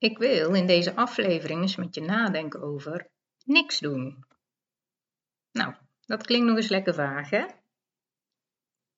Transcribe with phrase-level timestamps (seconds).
[0.00, 3.08] Ik wil in deze aflevering eens met je nadenken over
[3.44, 4.24] niks doen.
[5.52, 7.44] Nou, dat klinkt nog eens lekker vaag, hè?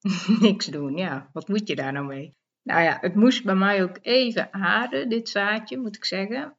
[0.46, 2.37] niks doen, ja, wat moet je daar nou mee?
[2.62, 6.57] Nou ja, het moest bij mij ook even aarden, dit zaadje, moet ik zeggen.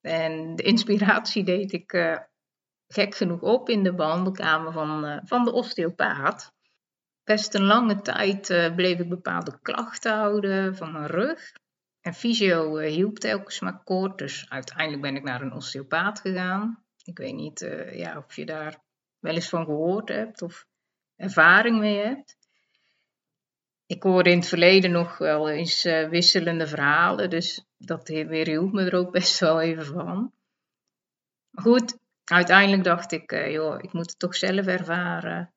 [0.00, 2.18] En de inspiratie deed ik uh,
[2.86, 6.52] gek genoeg op in de behandelkamer van, uh, van de osteopaat.
[7.24, 11.52] Best een lange tijd uh, bleef ik bepaalde klachten houden van mijn rug.
[12.06, 16.84] En fysio hielp telkens maar kort, dus uiteindelijk ben ik naar een osteopaat gegaan.
[17.04, 17.60] Ik weet niet
[17.92, 18.82] ja, of je daar
[19.18, 20.66] wel eens van gehoord hebt of
[21.16, 22.36] ervaring mee hebt
[23.86, 28.84] ik hoorde in het verleden nog wel eens uh, wisselende verhalen, dus dat weerhield me
[28.84, 30.32] er ook best wel even van.
[31.52, 35.54] Goed, uiteindelijk dacht ik, joh, ik moet het toch zelf ervaren.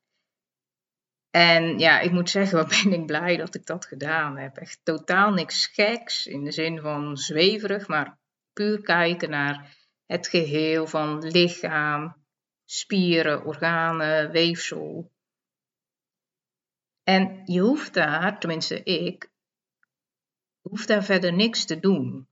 [1.30, 4.58] En ja, ik moet zeggen, wat ben ik blij dat ik dat gedaan heb.
[4.58, 8.18] Echt totaal niks geks in de zin van zweverig, maar
[8.54, 12.16] puur kijken naar het geheel van lichaam,
[12.66, 15.12] spieren, organen, weefsel.
[17.04, 19.32] En je hoeft daar, tenminste ik,
[20.62, 22.28] hoeft daar verder niks te doen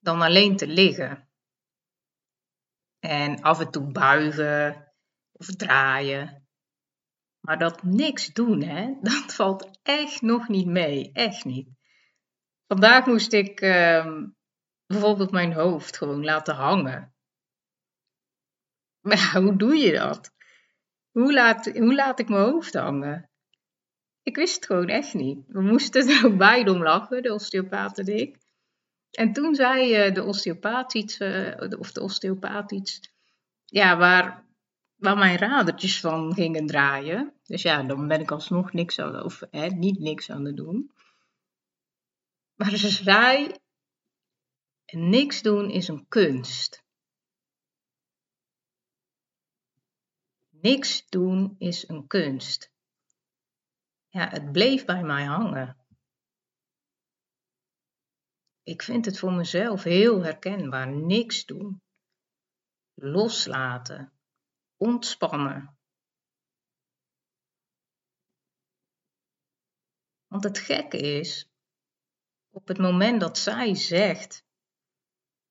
[0.00, 1.28] dan alleen te liggen.
[2.98, 4.92] En af en toe buigen
[5.32, 6.39] of draaien.
[7.40, 11.10] Maar dat niks doen, hè, dat valt echt nog niet mee.
[11.12, 11.68] Echt niet.
[12.66, 14.22] Vandaag moest ik uh,
[14.86, 17.14] bijvoorbeeld mijn hoofd gewoon laten hangen.
[19.08, 20.32] Maar hoe doe je dat?
[21.10, 23.30] Hoe laat, hoe laat ik mijn hoofd hangen?
[24.22, 25.44] Ik wist het gewoon echt niet.
[25.46, 28.38] We moesten er ook beide om lachen, de osteopaat en ik.
[29.10, 33.00] En toen zei uh, de osteopaat iets, uh, of de osteopaat iets,
[33.64, 34.44] ja, waar,
[35.00, 37.34] waar mijn radertjes van gingen draaien.
[37.42, 40.92] Dus ja, dan ben ik alsnog niks aan, of hè, niet niks aan het doen.
[42.54, 43.54] Maar ze zei,
[44.86, 46.82] niks doen is een kunst.
[50.48, 52.72] Niks doen is een kunst.
[54.08, 55.76] Ja, het bleef bij mij hangen.
[58.62, 60.88] Ik vind het voor mezelf heel herkenbaar.
[60.88, 61.82] Niks doen.
[62.94, 64.19] Loslaten.
[64.82, 65.78] Ontspannen.
[70.26, 71.50] Want het gekke is,
[72.50, 74.44] op het moment dat zij zegt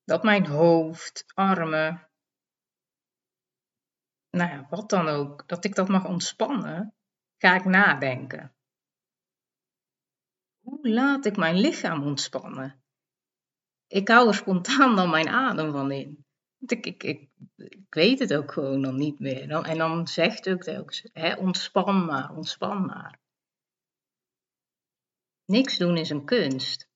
[0.04, 2.10] dat mijn hoofd, armen,
[4.30, 6.96] nou ja, wat dan ook, dat ik dat mag ontspannen,
[7.38, 8.56] ga ik nadenken.
[10.60, 12.84] Hoe laat ik mijn lichaam ontspannen?
[13.88, 16.29] Ik hou er spontaan dan mijn adem van in.
[16.60, 19.52] Ik, ik, ik, ik weet het ook gewoon dan niet meer.
[19.52, 23.20] En dan zegt ook telkens, hè, ontspan maar, ontspan maar.
[25.46, 26.90] Niks doen is een kunst.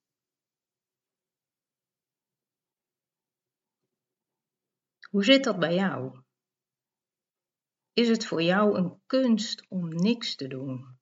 [5.09, 6.21] Hoe zit dat bij jou?
[7.93, 10.92] Is het voor jou een kunst om niks te doen?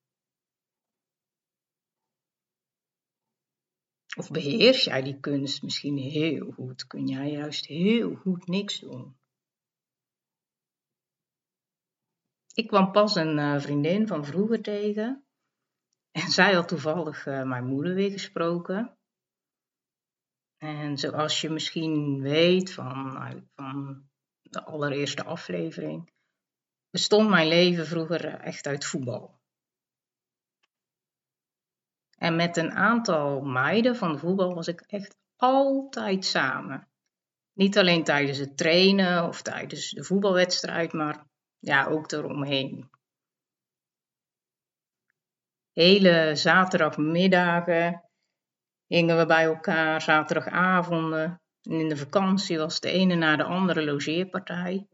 [4.17, 6.87] Of beheers jij die kunst misschien heel goed?
[6.87, 9.19] Kun jij juist heel goed niks doen?
[12.53, 15.25] Ik kwam pas een uh, vriendin van vroeger tegen.
[16.11, 18.97] En zij had toevallig uh, mijn moeder weer gesproken.
[20.57, 24.03] En zoals je misschien weet van, nou, van
[24.41, 26.11] de allereerste aflevering,
[26.89, 29.40] bestond mijn leven vroeger eh, echt uit voetbal.
[32.21, 36.87] En met een aantal meiden van de voetbal was ik echt altijd samen.
[37.53, 41.25] Niet alleen tijdens het trainen of tijdens de voetbalwedstrijd, maar
[41.59, 42.89] ja, ook eromheen.
[45.71, 48.03] Hele zaterdagmiddagen
[48.87, 51.41] hingen we bij elkaar, zaterdagavonden.
[51.61, 54.87] En in de vakantie was de ene na de andere logeerpartij.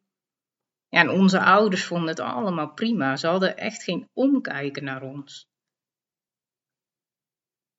[0.87, 3.15] Ja, en onze ouders vonden het allemaal prima.
[3.15, 5.49] Ze hadden echt geen omkijken naar ons.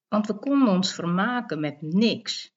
[0.09, 2.57] Want we konden ons vermaken met niks.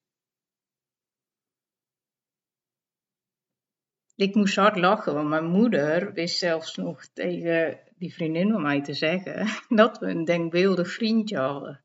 [4.15, 8.81] Ik moest hard lachen, want mijn moeder wist zelfs nog tegen die vriendin van mij
[8.81, 9.47] te zeggen
[9.81, 11.83] dat we een denkbeeldig vriendje hadden.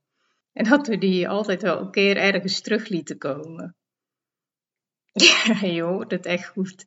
[0.53, 3.77] En dat we die altijd wel een keer ergens terug lieten komen.
[5.45, 6.85] Ja, je hoort het echt goed.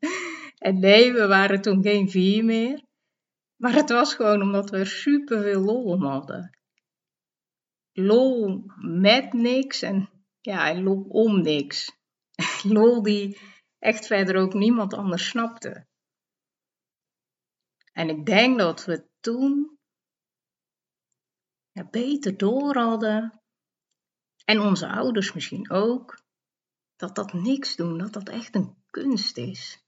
[0.57, 2.81] En nee, we waren toen geen vier meer.
[3.55, 6.58] Maar het was gewoon omdat we super veel lol om hadden.
[7.99, 10.09] Lol met niks en
[10.41, 11.91] ja, lol om niks.
[12.63, 13.39] Lol die
[13.79, 15.87] echt verder ook niemand anders snapte.
[17.93, 19.79] En ik denk dat we toen
[21.71, 23.41] ja, beter door hadden.
[24.45, 26.21] En onze ouders misschien ook.
[26.95, 29.83] Dat dat niks doen, dat dat echt een kunst is.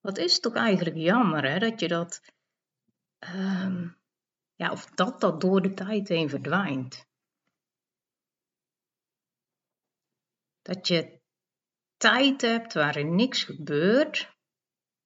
[0.00, 1.58] Wat is toch eigenlijk jammer, hè?
[1.58, 2.22] Dat je dat.
[3.18, 3.88] Ehm,
[4.60, 7.06] ja, of dat dat door de tijd heen verdwijnt.
[10.62, 11.20] Dat je
[11.96, 14.38] tijd hebt waarin niks gebeurt.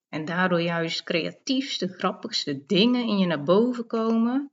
[0.08, 4.52] En daardoor juist creatiefste, grappigste dingen in je naar boven komen.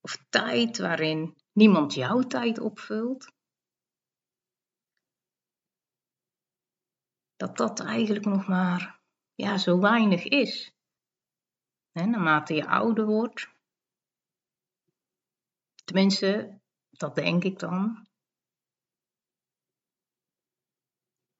[0.00, 3.32] Of tijd waarin niemand jouw tijd opvult.
[7.36, 9.00] Dat dat eigenlijk nog maar
[9.34, 10.79] ja, zo weinig is.
[11.92, 13.48] Naarmate je ouder wordt.
[15.84, 16.60] Tenminste,
[16.90, 18.06] dat denk ik dan.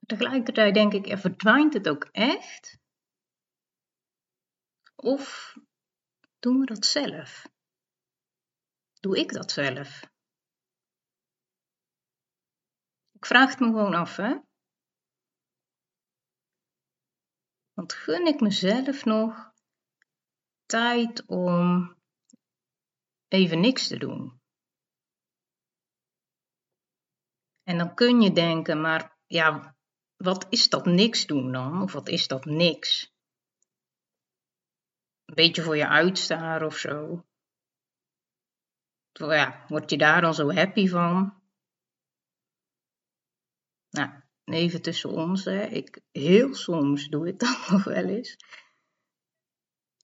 [0.06, 2.78] Tegelijkertijd denk ik, er verdwijnt het ook echt?
[4.96, 5.54] Of
[6.38, 7.46] doen we dat zelf?
[9.00, 10.00] Doe ik dat zelf?
[13.12, 14.38] Ik vraag het me gewoon af, hè?
[17.72, 19.49] Want gun ik mezelf nog
[20.70, 21.94] tijd om
[23.28, 24.40] even niks te doen?
[27.62, 29.76] En dan kun je denken, maar ja,
[30.16, 31.82] wat is dat niks doen dan?
[31.82, 33.12] Of wat is dat niks?
[35.24, 37.24] Een beetje voor je uitstaren of zo.
[39.12, 41.42] Ja, word je daar dan zo happy van?
[43.90, 44.10] Nou,
[44.44, 45.64] even tussen ons, hè.
[45.64, 48.36] Ik, heel soms doe ik dat nog wel eens.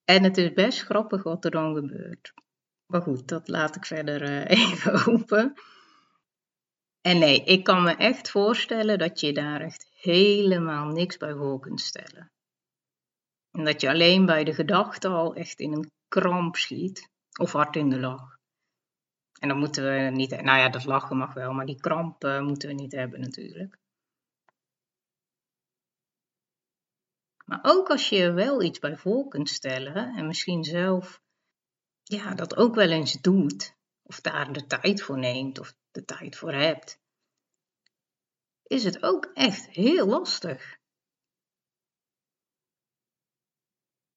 [0.07, 2.33] En het is best grappig wat er dan gebeurt.
[2.87, 5.55] Maar goed, dat laat ik verder uh, even open.
[7.01, 11.61] En nee, ik kan me echt voorstellen dat je daar echt helemaal niks bij voor
[11.61, 12.31] kunt stellen.
[13.51, 17.11] En dat je alleen bij de gedachte al echt in een kramp schiet
[17.41, 18.39] of hard in de lach.
[19.41, 22.41] En dan moeten we niet, nou ja, dat lachen mag wel, maar die kramp uh,
[22.41, 23.79] moeten we niet hebben natuurlijk.
[27.47, 31.23] Maar ook als je wel iets bij voor kunt stellen en misschien zelf
[32.03, 36.37] ja, dat ook wel eens doet, of daar de tijd voor neemt of de tijd
[36.37, 37.01] voor hebt,
[38.63, 40.79] is het ook echt heel lastig.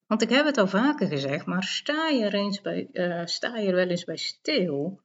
[0.05, 3.67] Want ik heb het al vaker gezegd, maar sta je eens bij, uh, sta je
[3.67, 5.01] er wel eens bij stil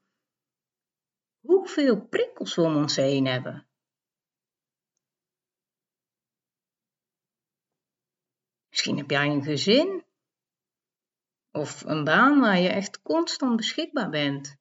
[1.41, 3.67] hoeveel prikkels we om ons heen hebben?
[8.85, 10.05] Misschien heb jij een gezin
[11.51, 14.57] of een baan waar je echt constant beschikbaar bent.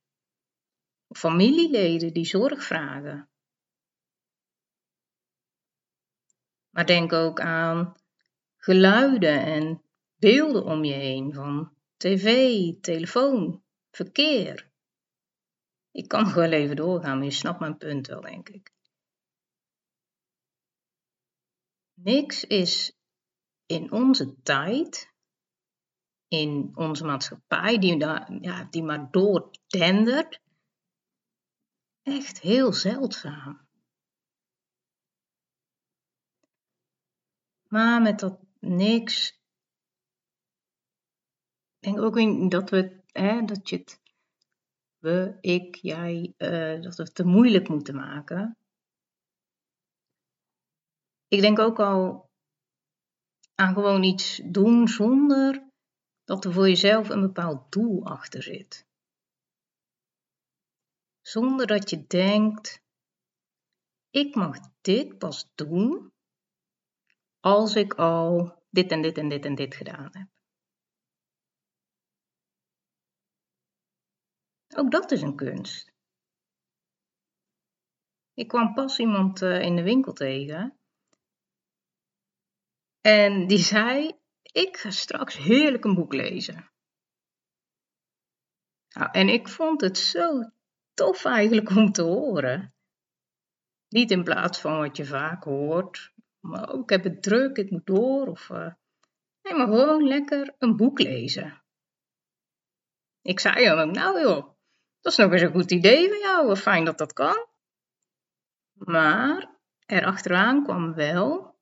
[1.09, 3.29] Familieleden die zorg vragen.
[6.69, 7.95] Maar denk ook aan
[8.57, 9.83] geluiden en
[10.15, 12.29] beelden om je heen van tv,
[12.81, 14.71] telefoon, verkeer.
[15.91, 18.71] Ik kan nog wel even doorgaan, maar je snapt mijn punt wel, denk ik.
[21.93, 22.97] Niks is
[23.65, 25.13] in onze tijd,
[26.27, 27.97] in onze maatschappij, die,
[28.41, 30.41] ja, die maar doordendert,
[32.01, 33.67] echt heel zeldzaam.
[37.67, 39.41] Maar met dat niks.
[41.79, 44.01] Ik denk ook dat we, hè, dat je het,
[44.97, 48.57] we, ik, jij, uh, dat we het te moeilijk moeten maken.
[51.27, 52.22] Ik denk ook al
[53.55, 55.71] aan gewoon iets doen zonder
[56.23, 58.87] dat er voor jezelf een bepaald doel achter zit.
[61.21, 62.81] Zonder dat je denkt,
[64.09, 66.13] ik mag dit pas doen
[67.39, 70.27] als ik al dit en dit en dit en dit gedaan heb.
[74.75, 75.93] Ook dat is een kunst.
[78.33, 80.77] Ik kwam pas iemand uh, in de winkel tegen.
[83.03, 86.71] En die zei: Ik ga straks heerlijk een boek lezen.
[88.89, 90.51] Nou, en ik vond het zo
[90.93, 92.73] tof eigenlijk om te horen.
[93.89, 97.71] Niet in plaats van wat je vaak hoort, maar ook, ik heb het druk, ik
[97.71, 98.27] moet door.
[98.27, 98.73] Of uh,
[99.41, 101.63] nee, maar gewoon lekker een boek lezen.
[103.21, 104.55] Ik zei hem, nou joh,
[105.01, 107.47] dat is nog eens een goed idee van jou, fijn dat dat kan.
[108.73, 111.52] Maar erachteraan kwam wel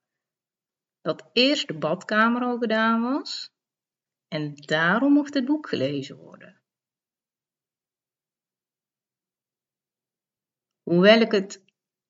[1.01, 3.53] dat eerst de badkamer al gedaan was
[4.27, 6.62] en daarom mocht het boek gelezen worden.
[10.81, 11.63] Hoewel ik het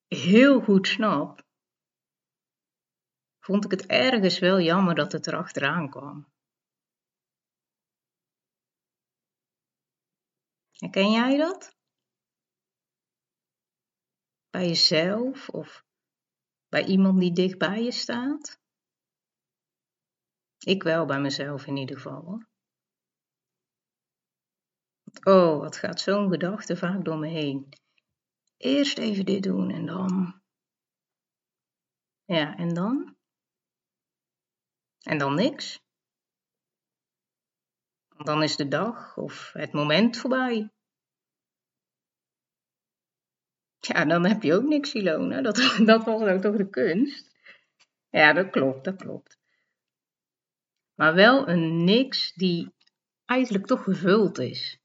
[0.07, 1.43] heel goed snap,
[3.39, 6.29] vond ik het ergens wel jammer dat het erachteraan kwam.
[10.71, 11.75] Herken jij dat?
[14.50, 15.86] Bij jezelf of
[16.69, 18.61] bij iemand die dicht bij je staat?
[20.65, 22.44] Ik wel bij mezelf in ieder geval.
[25.24, 27.70] Oh, wat gaat zo'n gedachte vaak door me heen.
[28.58, 30.41] Eerst even dit doen en dan.
[32.25, 33.15] Ja, en dan?
[35.01, 35.80] En dan niks.
[38.18, 40.70] Dan is de dag of het moment voorbij.
[43.80, 45.41] Ja, dan heb je ook niks, Ilona.
[45.41, 47.32] Dat, dat was ook toch de kunst?
[48.10, 49.40] Ja, dat klopt, dat klopt.
[51.01, 52.74] Maar wel een niks die
[53.25, 54.79] eigenlijk toch gevuld is.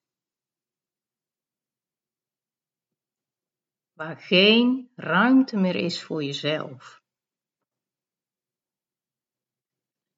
[3.93, 7.03] Waar geen ruimte meer is voor jezelf.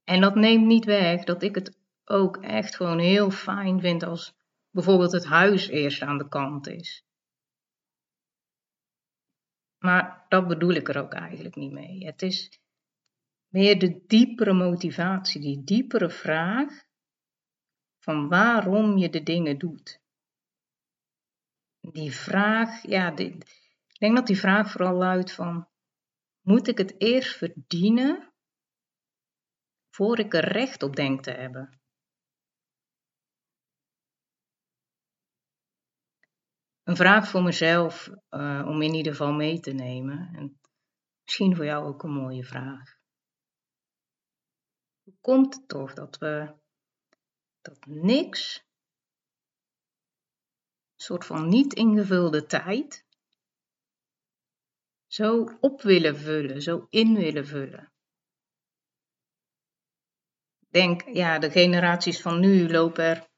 [0.04, 4.34] En dat neemt niet weg dat ik het ook echt gewoon heel fijn vind als
[4.70, 7.04] bijvoorbeeld het huis eerst aan de kant is.
[9.78, 12.04] Maar dat bedoel ik er ook eigenlijk niet mee.
[12.06, 12.60] Het is
[13.48, 16.86] meer de diepere motivatie, die diepere vraag
[17.98, 20.00] van waarom je de dingen doet.
[21.80, 25.68] Die vraag, ja, ik denk dat die vraag vooral luidt van,
[26.40, 28.32] moet ik het eerst verdienen
[29.90, 31.80] voor ik er recht op denk te hebben?
[36.82, 40.34] Een vraag voor mezelf uh, om in ieder geval mee te nemen.
[40.34, 40.60] En
[41.24, 42.97] misschien voor jou ook een mooie vraag.
[45.08, 46.54] Hoe komt het toch dat we
[47.60, 48.64] dat niks,
[50.96, 53.04] een soort van niet ingevulde tijd,
[55.06, 57.92] zo op willen vullen, zo in willen vullen?
[60.68, 63.28] Denk, ja, de generaties van nu lopen er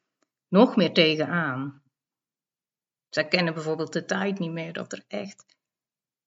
[0.48, 1.82] nog meer tegenaan.
[3.08, 5.56] Zij kennen bijvoorbeeld de tijd niet meer dat er echt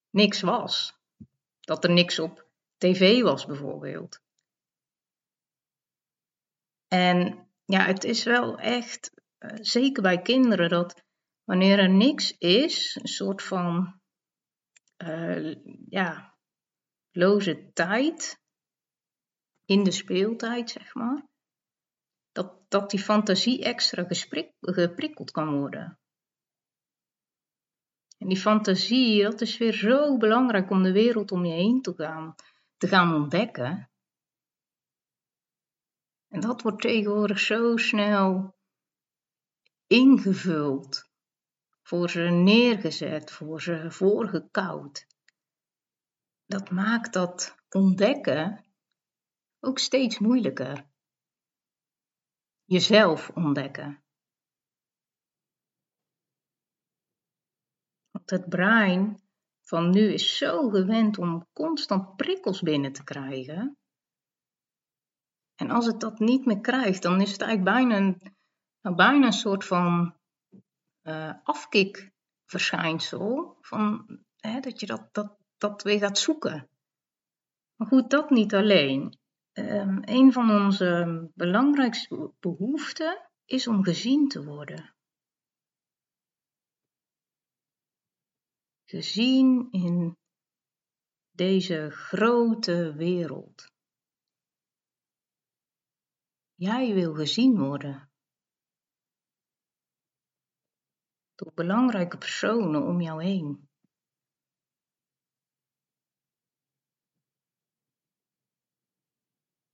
[0.09, 0.97] niks was.
[1.59, 2.47] Dat er niks op
[2.77, 4.22] tv was, bijvoorbeeld.
[6.93, 11.03] En ja, het is wel echt, uh, zeker bij kinderen, dat
[11.43, 13.99] wanneer er niks is, een soort van,
[14.97, 15.55] uh,
[15.89, 16.37] ja,
[17.11, 18.39] loze tijd
[19.65, 21.27] in de speeltijd, zeg maar,
[22.31, 24.05] dat, dat die fantasie extra
[24.59, 25.99] geprikkeld kan worden.
[28.17, 31.93] En die fantasie, dat is weer zo belangrijk om de wereld om je heen te
[31.93, 32.35] gaan,
[32.77, 33.92] te gaan ontdekken.
[36.33, 38.55] En dat wordt tegenwoordig zo snel
[39.87, 41.09] ingevuld,
[41.81, 45.07] voor ze neergezet, voor ze voorgekoud.
[46.45, 48.65] Dat maakt dat ontdekken
[49.59, 50.85] ook steeds moeilijker.
[52.63, 54.03] Jezelf ontdekken.
[58.11, 59.21] Want het brein
[59.61, 63.77] van nu is zo gewend om constant prikkels binnen te krijgen.
[65.55, 68.35] En als het dat niet meer krijgt, dan is het eigenlijk bijna een,
[68.81, 70.15] nou, bijna soort van
[71.03, 73.57] uh, afkikverschijnsel.
[73.61, 74.05] Van,
[74.35, 76.69] hè, dat je dat, dat, dat weer gaat zoeken.
[77.75, 79.17] Maar goed, dat niet alleen.
[79.53, 84.93] Um, een van onze belangrijkste behoeften is om gezien te worden.
[88.93, 90.17] gezien in
[91.31, 93.72] deze grote wereld.
[96.55, 98.11] Jij wil gezien worden.
[101.35, 103.69] Door belangrijke personen om jou heen.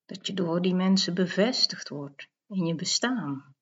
[0.06, 3.56] Dat je door die mensen bevestigd wordt in je bestaan.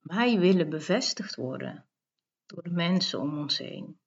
[0.00, 1.88] Wij willen bevestigd worden
[2.46, 4.01] door de mensen om ons heen.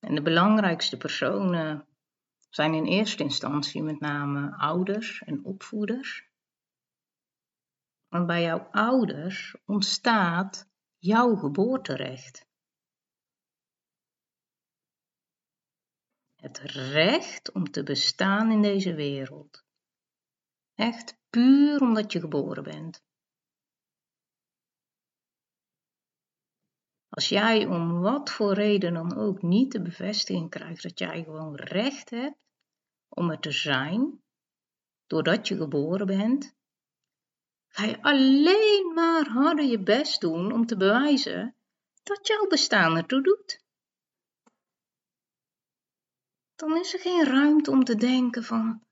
[0.00, 1.86] En de belangrijkste personen
[2.48, 6.28] zijn in eerste instantie met name ouders en opvoeders.
[8.08, 12.48] Want bij jouw ouders ontstaat jouw geboorterecht.
[16.34, 16.58] Het
[16.92, 19.64] recht om te bestaan in deze wereld.
[20.74, 23.02] Echt puur omdat je geboren bent.
[27.20, 31.54] Als jij om wat voor reden dan ook niet de bevestiging krijgt dat jij gewoon
[31.54, 32.38] recht hebt
[33.08, 34.22] om er te zijn,
[35.06, 36.56] doordat je geboren bent,
[37.68, 41.56] ga je alleen maar harder je best doen om te bewijzen
[42.02, 43.64] dat jouw bestaan ertoe doet.
[46.54, 48.86] Dan is er geen ruimte om te denken van,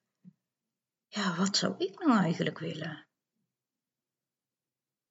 [1.06, 3.06] ja, wat zou ik nou eigenlijk willen?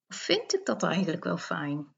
[0.07, 1.95] Of vind ik dat eigenlijk wel fijn?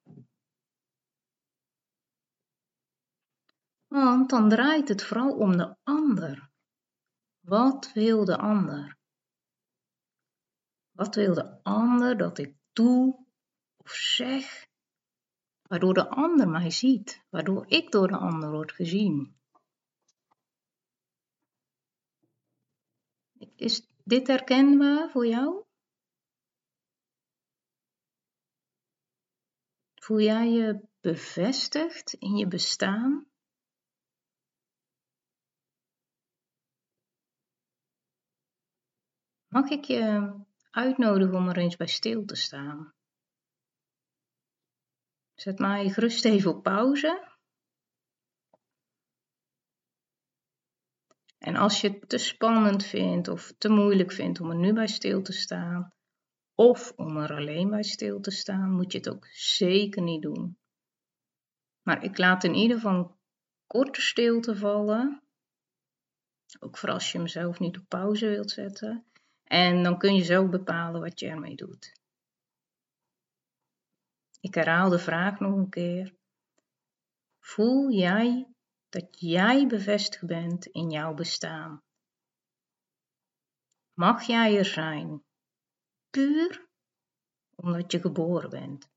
[3.89, 6.49] Want dan draait het vooral om de ander.
[7.39, 8.97] Wat wil de ander?
[10.91, 13.25] Wat wil de ander dat ik doe
[13.77, 14.67] of zeg,
[15.61, 19.37] waardoor de ander mij ziet, waardoor ik door de ander word gezien?
[23.55, 25.63] Is dit herkenbaar voor jou?
[29.95, 33.28] Voel jij je bevestigd in je bestaan?
[39.49, 40.33] Mag ik je
[40.69, 42.93] uitnodigen om er eens bij stil te staan?
[45.35, 47.27] Zet mij gerust even op pauze.
[51.37, 54.87] En als je het te spannend vindt of te moeilijk vindt om er nu bij
[54.87, 55.93] stil te staan,
[56.55, 60.57] of om er alleen bij stil te staan, moet je het ook zeker niet doen.
[61.81, 63.17] Maar ik laat in ieder geval
[63.67, 65.23] korte stilte vallen,
[66.59, 69.03] ook voor als je hem zelf niet op pauze wilt zetten.
[69.49, 72.01] En dan kun je zelf bepalen wat je ermee doet.
[74.39, 76.15] Ik herhaal de vraag nog een keer.
[77.39, 78.53] Voel jij
[78.89, 81.83] dat jij bevestigd bent in jouw bestaan?
[83.93, 85.23] Mag jij er zijn,
[86.09, 86.67] puur
[87.55, 88.89] omdat je geboren bent?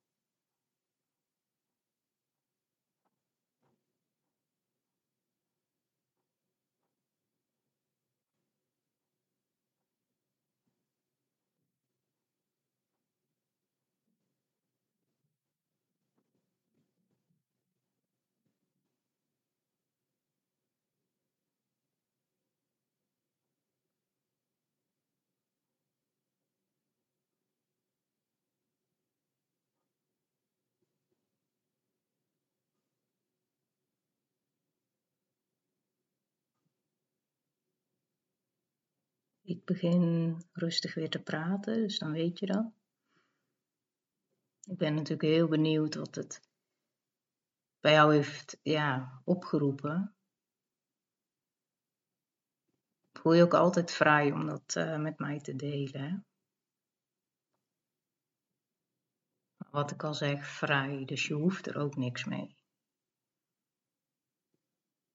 [39.53, 42.73] Ik begin rustig weer te praten, dus dan weet je dat.
[44.63, 46.41] Ik ben natuurlijk heel benieuwd wat het
[47.81, 50.15] bij jou heeft ja, opgeroepen.
[53.13, 56.27] Voel je ook altijd vrij om dat uh, met mij te delen.
[59.71, 62.57] Wat ik al zeg, vrij, dus je hoeft er ook niks mee.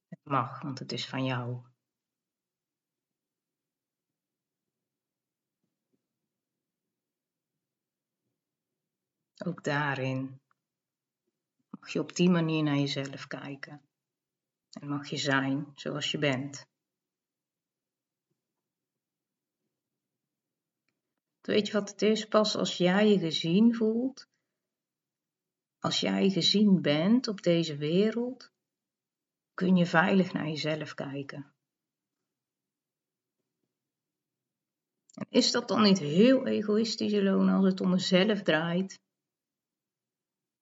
[0.07, 1.75] Het mag, want het is van jou.
[9.45, 10.39] Ook daarin
[11.69, 13.81] mag je op die manier naar jezelf kijken.
[14.79, 16.67] En mag je zijn zoals je bent.
[21.41, 22.25] Weet je wat het is?
[22.25, 24.27] Pas als jij je gezien voelt,
[25.79, 28.51] als jij gezien bent op deze wereld,
[29.53, 31.53] kun je veilig naar jezelf kijken.
[35.13, 38.99] En is dat dan niet heel egoïstisch, Ilona, als het om mezelf draait?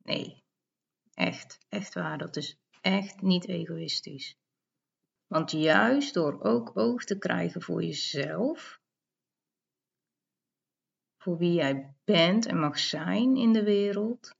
[0.05, 0.43] Nee,
[1.13, 2.17] echt, echt waar.
[2.17, 4.35] Dat is echt niet egoïstisch.
[5.27, 8.79] Want juist door ook oog te krijgen voor jezelf,
[11.17, 14.35] voor wie jij bent en mag zijn in de wereld,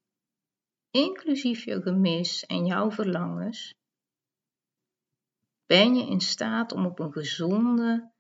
[0.89, 3.73] inclusief je gemis en jouw verlangens,
[5.65, 8.11] ben je in staat om op een gezonde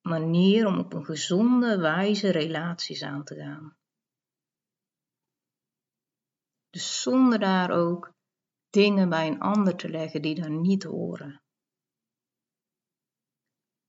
[0.00, 3.76] manier, om op een gezonde wijze relaties aan te gaan.
[6.74, 8.12] Dus zonder daar ook
[8.70, 11.42] dingen bij een ander te leggen die daar niet horen.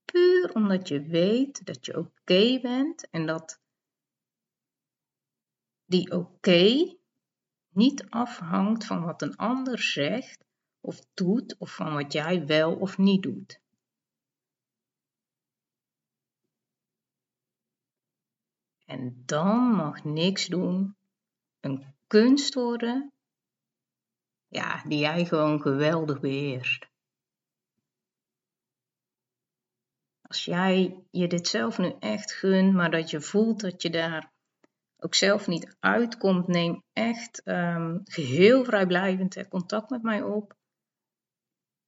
[0.04, 3.60] Puur omdat je weet dat je oké bent en dat
[5.84, 6.96] die oké
[7.68, 10.44] niet afhangt van wat een ander zegt
[10.80, 13.60] of doet of van wat jij wel of niet doet.
[18.84, 20.96] En dan mag niks doen
[21.60, 23.12] een kunst worden,
[24.48, 26.86] ja, die jij gewoon geweldig beheerst.
[30.20, 34.32] Als jij je dit zelf nu echt gunt, maar dat je voelt dat je daar
[34.98, 40.56] ook zelf niet uitkomt, neem echt um, geheel vrijblijvend contact met mij op.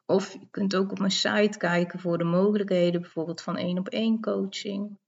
[0.04, 3.88] Of je kunt ook op mijn site kijken voor de mogelijkheden, bijvoorbeeld van één op
[3.88, 4.98] één coaching.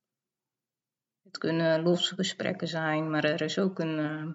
[1.23, 4.33] Het kunnen losse gesprekken zijn, maar er is ook een ehm,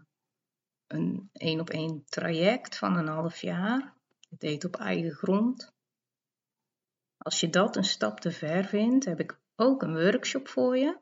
[0.87, 3.93] een één op één traject van een half jaar.
[4.29, 5.73] Het heet op eigen grond.
[7.17, 10.99] Als je dat een stap te ver vindt, heb ik ook een workshop voor je.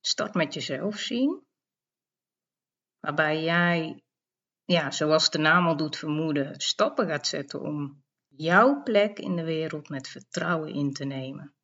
[0.00, 1.46] Start met jezelf zien.
[3.00, 4.02] Waarbij jij,
[4.64, 9.44] ja, zoals de naam al doet vermoeden, stappen gaat zetten om jouw plek in de
[9.44, 11.54] wereld met vertrouwen in te nemen.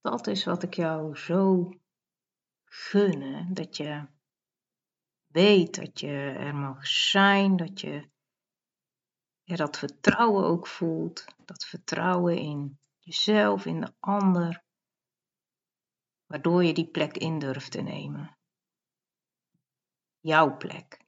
[0.00, 1.70] Dat is wat ik jou zo
[2.64, 4.06] gun, dat je
[5.30, 8.08] weet dat je er mag zijn, dat je
[9.44, 14.62] dat vertrouwen ook voelt, dat vertrouwen in jezelf, in de ander,
[16.26, 18.38] waardoor je die plek in durft te nemen.
[20.20, 21.04] Jouw plek,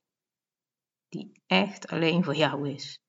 [1.08, 3.00] die echt alleen voor jou is.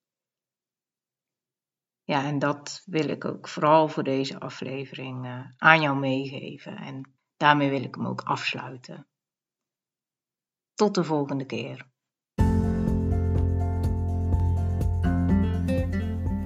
[2.04, 6.76] Ja, en dat wil ik ook vooral voor deze aflevering uh, aan jou meegeven.
[6.78, 9.08] En daarmee wil ik hem ook afsluiten.
[10.76, 11.86] Tot de volgende keer.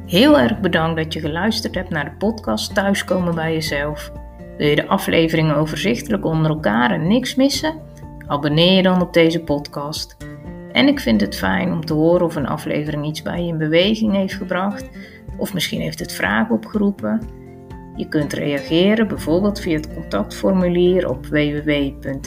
[0.06, 4.12] Heel erg bedankt dat je geluisterd hebt naar de podcast Thuiskomen bij jezelf.
[4.58, 7.82] Wil je de afleveringen overzichtelijk onder elkaar en niks missen?
[8.28, 10.18] Abonneer je dan op deze podcast.
[10.72, 13.58] En ik vind het fijn om te horen of een aflevering iets bij je in
[13.58, 14.90] beweging heeft gebracht,
[15.38, 17.22] of misschien heeft het vragen opgeroepen.
[17.96, 22.26] Je kunt reageren bijvoorbeeld via het contactformulier op www.issue.nl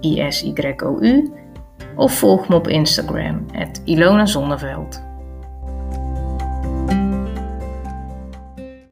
[0.00, 1.32] ISYOU.
[1.96, 3.46] Of volg me op Instagram,
[3.84, 5.07] Ilona Zonneveld.